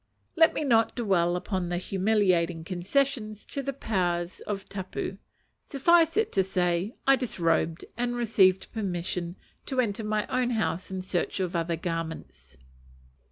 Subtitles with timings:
[0.35, 5.19] Let me not dwell upon the humiliating concession to the powers of tapu.
[5.67, 9.35] Suffice it to say, I disrobed, and received permission
[9.67, 12.57] to enter my own house in search of other garments.